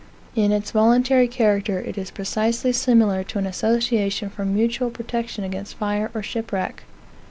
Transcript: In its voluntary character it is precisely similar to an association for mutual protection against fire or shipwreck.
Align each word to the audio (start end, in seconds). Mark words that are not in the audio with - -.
In 0.35 0.51
its 0.51 0.71
voluntary 0.71 1.27
character 1.27 1.77
it 1.79 1.95
is 1.95 2.09
precisely 2.09 2.71
similar 2.71 3.23
to 3.25 3.37
an 3.37 3.45
association 3.45 4.31
for 4.31 4.43
mutual 4.45 4.89
protection 4.89 5.43
against 5.43 5.75
fire 5.77 6.09
or 6.15 6.23
shipwreck. 6.23 6.85